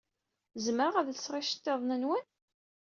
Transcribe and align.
Zemreɣ 0.63 0.95
ad 0.97 1.07
lseɣ 1.13 1.35
iceḍḍiḍen-nwen? 1.37 2.25